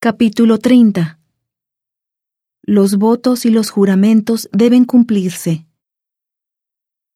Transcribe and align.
Capítulo 0.00 0.58
30 0.58 1.18
Los 2.62 2.98
votos 2.98 3.44
y 3.44 3.50
los 3.50 3.70
juramentos 3.70 4.48
deben 4.52 4.84
cumplirse. 4.84 5.66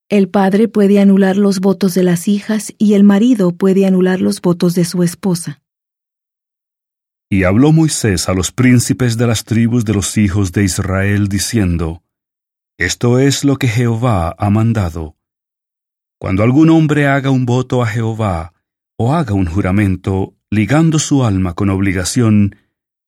El 0.09 0.27
padre 0.27 0.67
puede 0.67 0.99
anular 0.99 1.37
los 1.37 1.61
votos 1.61 1.93
de 1.93 2.03
las 2.03 2.27
hijas 2.27 2.73
y 2.77 2.95
el 2.95 3.05
marido 3.05 3.55
puede 3.55 3.85
anular 3.85 4.19
los 4.19 4.41
votos 4.41 4.75
de 4.75 4.83
su 4.83 5.01
esposa. 5.01 5.61
Y 7.29 7.45
habló 7.45 7.71
Moisés 7.71 8.27
a 8.27 8.33
los 8.33 8.51
príncipes 8.51 9.15
de 9.15 9.27
las 9.27 9.45
tribus 9.45 9.85
de 9.85 9.93
los 9.93 10.17
hijos 10.17 10.51
de 10.51 10.65
Israel, 10.65 11.29
diciendo, 11.29 12.03
Esto 12.77 13.17
es 13.17 13.45
lo 13.45 13.55
que 13.55 13.69
Jehová 13.69 14.35
ha 14.37 14.49
mandado. 14.49 15.15
Cuando 16.19 16.43
algún 16.43 16.69
hombre 16.69 17.07
haga 17.07 17.29
un 17.29 17.45
voto 17.45 17.81
a 17.81 17.87
Jehová, 17.87 18.53
o 18.97 19.13
haga 19.13 19.33
un 19.33 19.45
juramento, 19.45 20.35
ligando 20.49 20.99
su 20.99 21.23
alma 21.23 21.53
con 21.53 21.69
obligación, 21.69 22.57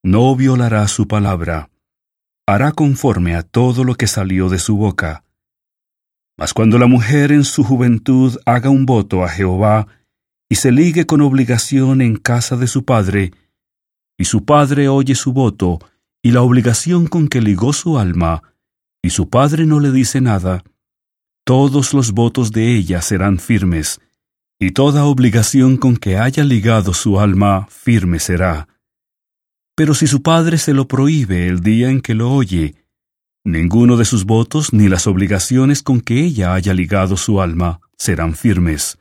no 0.06 0.36
violará 0.36 0.88
su 0.88 1.08
palabra, 1.08 1.72
hará 2.46 2.74
conforme 2.74 3.36
a 3.36 3.42
todo 3.42 3.84
lo 3.84 3.96
que 3.96 4.06
salió 4.06 4.50
de 4.50 4.60
su 4.60 4.78
boca. 4.78 5.24
Mas 6.38 6.54
cuando 6.54 6.78
la 6.78 6.86
mujer 6.86 7.32
en 7.32 7.44
su 7.44 7.64
juventud 7.64 8.38
haga 8.46 8.70
un 8.70 8.86
voto 8.86 9.24
a 9.24 9.30
Jehová, 9.30 9.88
y 10.48 10.58
se 10.58 10.72
ligue 10.72 11.08
con 11.08 11.22
obligación 11.22 12.02
en 12.02 12.18
casa 12.18 12.56
de 12.56 12.68
su 12.68 12.86
padre, 12.86 13.32
y 14.16 14.26
su 14.26 14.46
padre 14.46 14.90
oye 14.90 15.16
su 15.16 15.34
voto, 15.34 15.80
y 16.22 16.30
la 16.30 16.44
obligación 16.44 17.08
con 17.08 17.28
que 17.28 17.42
ligó 17.42 17.74
su 17.74 17.98
alma, 17.98 18.44
y 19.02 19.10
su 19.10 19.32
padre 19.32 19.66
no 19.66 19.80
le 19.80 19.92
dice 19.92 20.22
nada, 20.22 20.64
todos 21.44 21.96
los 21.96 22.12
votos 22.12 22.52
de 22.52 22.76
ella 22.76 23.02
serán 23.02 23.40
firmes, 23.40 24.00
y 24.60 24.70
toda 24.70 25.06
obligación 25.06 25.78
con 25.78 25.98
que 25.98 26.20
haya 26.20 26.44
ligado 26.44 26.94
su 26.94 27.20
alma 27.20 27.66
firme 27.72 28.20
será. 28.20 28.68
Pero 29.76 29.94
si 29.94 30.08
su 30.08 30.22
padre 30.22 30.58
se 30.58 30.74
lo 30.74 30.88
prohíbe 30.88 31.48
el 31.48 31.60
día 31.60 31.90
en 31.90 32.02
que 32.02 32.14
lo 32.16 32.32
oye, 32.32 32.76
ninguno 33.44 33.98
de 33.98 34.06
sus 34.06 34.26
votos 34.26 34.74
ni 34.74 34.88
las 34.88 35.06
obligaciones 35.06 35.84
con 35.84 36.02
que 36.02 36.24
ella 36.24 36.54
haya 36.54 36.74
ligado 36.74 37.18
su 37.18 37.42
alma 37.42 37.82
serán 37.98 38.36
firmes. 38.36 38.98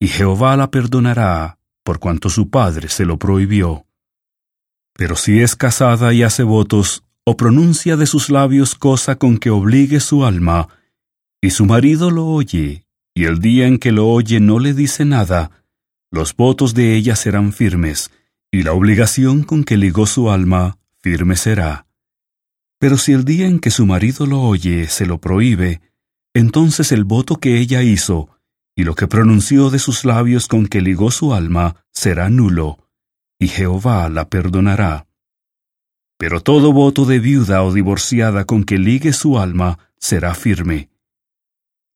Y 0.00 0.08
Jehová 0.08 0.56
la 0.56 0.70
perdonará 0.70 1.58
por 1.86 2.00
cuanto 2.00 2.28
su 2.30 2.50
padre 2.50 2.88
se 2.88 3.04
lo 3.04 3.16
prohibió. 3.16 3.86
Pero 4.92 5.14
si 5.14 5.40
es 5.40 5.54
casada 5.54 6.12
y 6.12 6.24
hace 6.24 6.42
votos, 6.42 7.04
o 7.24 7.36
pronuncia 7.36 7.96
de 7.96 8.06
sus 8.06 8.28
labios 8.28 8.74
cosa 8.74 9.16
con 9.16 9.38
que 9.38 9.50
obligue 9.50 10.00
su 10.00 10.24
alma, 10.24 10.68
y 11.40 11.50
su 11.50 11.64
marido 11.64 12.10
lo 12.10 12.26
oye, 12.26 12.86
y 13.14 13.24
el 13.24 13.38
día 13.38 13.68
en 13.68 13.78
que 13.78 13.92
lo 13.92 14.08
oye 14.08 14.40
no 14.40 14.58
le 14.58 14.74
dice 14.74 15.04
nada, 15.04 15.50
los 16.10 16.34
votos 16.34 16.74
de 16.74 16.96
ella 16.96 17.14
serán 17.14 17.52
firmes, 17.52 18.10
y 18.50 18.62
la 18.62 18.72
obligación 18.72 19.42
con 19.42 19.64
que 19.64 19.76
ligó 19.76 20.06
su 20.06 20.30
alma 20.30 20.78
firme 21.00 21.36
será. 21.36 21.86
Pero 22.78 22.98
si 22.98 23.12
el 23.12 23.24
día 23.24 23.46
en 23.46 23.58
que 23.58 23.70
su 23.70 23.86
marido 23.86 24.26
lo 24.26 24.40
oye 24.42 24.88
se 24.88 25.06
lo 25.06 25.20
prohíbe, 25.20 25.80
entonces 26.34 26.92
el 26.92 27.04
voto 27.04 27.36
que 27.36 27.58
ella 27.58 27.82
hizo, 27.82 28.28
y 28.74 28.84
lo 28.84 28.94
que 28.94 29.06
pronunció 29.06 29.70
de 29.70 29.78
sus 29.78 30.04
labios 30.04 30.48
con 30.48 30.66
que 30.66 30.82
ligó 30.82 31.10
su 31.10 31.32
alma, 31.32 31.76
será 31.92 32.28
nulo, 32.28 32.78
y 33.38 33.48
Jehová 33.48 34.08
la 34.08 34.28
perdonará. 34.28 35.06
Pero 36.18 36.40
todo 36.40 36.72
voto 36.72 37.04
de 37.06 37.18
viuda 37.18 37.62
o 37.62 37.72
divorciada 37.72 38.44
con 38.44 38.64
que 38.64 38.78
ligue 38.78 39.12
su 39.12 39.38
alma 39.38 39.78
será 39.98 40.34
firme. 40.34 40.90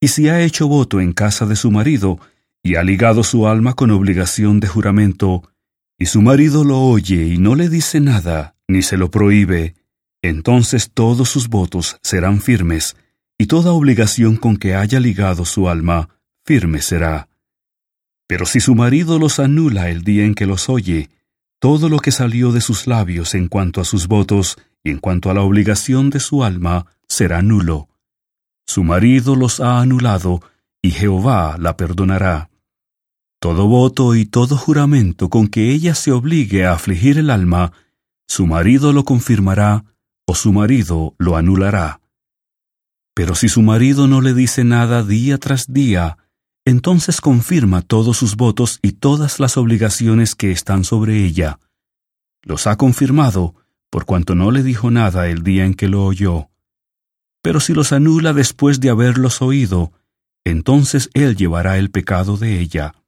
Y 0.00 0.08
si 0.08 0.28
ha 0.28 0.40
hecho 0.40 0.68
voto 0.68 1.00
en 1.00 1.12
casa 1.12 1.44
de 1.44 1.56
su 1.56 1.70
marido, 1.70 2.18
y 2.62 2.76
ha 2.76 2.82
ligado 2.82 3.24
su 3.24 3.46
alma 3.46 3.74
con 3.74 3.90
obligación 3.90 4.60
de 4.60 4.68
juramento, 4.68 5.50
y 6.00 6.06
su 6.06 6.22
marido 6.22 6.64
lo 6.64 6.80
oye 6.80 7.26
y 7.26 7.36
no 7.36 7.54
le 7.54 7.68
dice 7.68 8.00
nada, 8.00 8.56
ni 8.66 8.80
se 8.82 8.96
lo 8.96 9.10
prohíbe, 9.10 9.74
entonces 10.22 10.90
todos 10.92 11.28
sus 11.28 11.48
votos 11.48 11.98
serán 12.02 12.40
firmes, 12.40 12.96
y 13.38 13.46
toda 13.46 13.72
obligación 13.72 14.36
con 14.36 14.56
que 14.56 14.74
haya 14.74 14.98
ligado 14.98 15.44
su 15.44 15.68
alma, 15.68 16.08
firme 16.44 16.80
será. 16.80 17.28
Pero 18.26 18.46
si 18.46 18.60
su 18.60 18.74
marido 18.74 19.18
los 19.18 19.38
anula 19.38 19.90
el 19.90 20.02
día 20.02 20.24
en 20.24 20.34
que 20.34 20.46
los 20.46 20.70
oye, 20.70 21.10
todo 21.58 21.90
lo 21.90 21.98
que 21.98 22.12
salió 22.12 22.50
de 22.50 22.62
sus 22.62 22.86
labios 22.86 23.34
en 23.34 23.48
cuanto 23.48 23.82
a 23.82 23.84
sus 23.84 24.08
votos 24.08 24.56
y 24.82 24.90
en 24.90 24.98
cuanto 24.98 25.30
a 25.30 25.34
la 25.34 25.42
obligación 25.42 26.08
de 26.08 26.20
su 26.20 26.44
alma 26.44 26.86
será 27.08 27.42
nulo. 27.42 27.88
Su 28.66 28.84
marido 28.84 29.36
los 29.36 29.60
ha 29.60 29.80
anulado, 29.80 30.40
y 30.80 30.92
Jehová 30.92 31.56
la 31.58 31.76
perdonará. 31.76 32.49
Todo 33.40 33.66
voto 33.66 34.14
y 34.14 34.26
todo 34.26 34.56
juramento 34.56 35.30
con 35.30 35.48
que 35.48 35.72
ella 35.72 35.94
se 35.94 36.12
obligue 36.12 36.66
a 36.66 36.74
afligir 36.74 37.16
el 37.16 37.30
alma, 37.30 37.72
su 38.28 38.46
marido 38.46 38.92
lo 38.92 39.04
confirmará 39.04 39.86
o 40.26 40.34
su 40.34 40.52
marido 40.52 41.14
lo 41.18 41.36
anulará. 41.36 42.02
Pero 43.14 43.34
si 43.34 43.48
su 43.48 43.62
marido 43.62 44.06
no 44.06 44.20
le 44.20 44.34
dice 44.34 44.62
nada 44.62 45.02
día 45.02 45.38
tras 45.38 45.72
día, 45.72 46.18
entonces 46.66 47.22
confirma 47.22 47.80
todos 47.80 48.18
sus 48.18 48.36
votos 48.36 48.78
y 48.82 48.92
todas 48.92 49.40
las 49.40 49.56
obligaciones 49.56 50.34
que 50.34 50.52
están 50.52 50.84
sobre 50.84 51.24
ella. 51.24 51.58
Los 52.42 52.66
ha 52.66 52.76
confirmado 52.76 53.54
por 53.90 54.04
cuanto 54.04 54.34
no 54.34 54.50
le 54.50 54.62
dijo 54.62 54.90
nada 54.90 55.28
el 55.28 55.42
día 55.42 55.64
en 55.64 55.74
que 55.74 55.88
lo 55.88 56.04
oyó. 56.04 56.50
Pero 57.42 57.58
si 57.58 57.72
los 57.72 57.92
anula 57.92 58.34
después 58.34 58.80
de 58.80 58.90
haberlos 58.90 59.40
oído, 59.40 59.92
entonces 60.44 61.08
él 61.14 61.36
llevará 61.36 61.78
el 61.78 61.90
pecado 61.90 62.36
de 62.36 62.60
ella. 62.60 62.99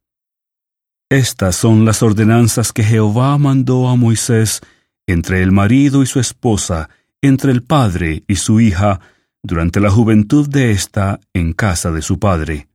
Estas 1.13 1.57
son 1.57 1.85
las 1.85 2.03
ordenanzas 2.03 2.73
que 2.73 2.83
Jehová 2.83 3.37
mandó 3.37 3.91
a 3.91 3.97
Moisés 3.97 4.63
entre 5.07 5.43
el 5.43 5.53
marido 5.53 6.03
y 6.03 6.07
su 6.07 6.21
esposa, 6.21 6.89
entre 7.21 7.53
el 7.53 7.63
padre 7.63 8.25
y 8.27 8.37
su 8.37 8.61
hija, 8.61 8.99
durante 9.43 9.79
la 9.79 9.91
juventud 9.91 10.49
de 10.49 10.71
ésta 10.71 11.21
en 11.35 11.53
casa 11.53 11.91
de 11.91 12.01
su 12.01 12.19
padre 12.19 12.69